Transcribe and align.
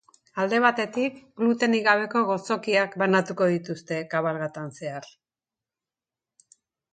Alde 0.43 0.59
batetik, 0.61 1.19
glutenik 1.41 1.83
gabeko 1.87 2.23
gozokiak 2.29 2.95
banatuko 3.03 3.51
dituzte 3.53 4.01
kabalgatan 4.15 4.73
zehar. 4.81 5.13